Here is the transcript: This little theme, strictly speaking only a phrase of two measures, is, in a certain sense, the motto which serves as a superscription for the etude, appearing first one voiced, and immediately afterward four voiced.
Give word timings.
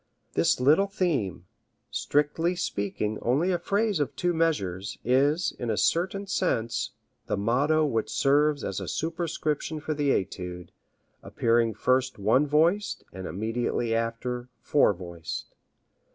This 0.33 0.59
little 0.59 0.87
theme, 0.87 1.45
strictly 1.91 2.55
speaking 2.55 3.19
only 3.21 3.51
a 3.51 3.59
phrase 3.59 3.99
of 3.99 4.15
two 4.15 4.33
measures, 4.33 4.97
is, 5.03 5.53
in 5.59 5.69
a 5.69 5.77
certain 5.77 6.25
sense, 6.25 6.93
the 7.27 7.37
motto 7.37 7.85
which 7.85 8.09
serves 8.09 8.63
as 8.63 8.79
a 8.79 8.87
superscription 8.87 9.79
for 9.79 9.93
the 9.93 10.09
etude, 10.09 10.71
appearing 11.21 11.75
first 11.75 12.17
one 12.17 12.47
voiced, 12.47 13.03
and 13.13 13.27
immediately 13.27 13.93
afterward 13.93 14.49
four 14.59 14.91
voiced. 14.91 15.53